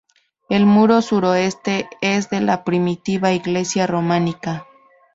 [0.49, 4.65] El muro suroeste es de la primitiva iglesia románica.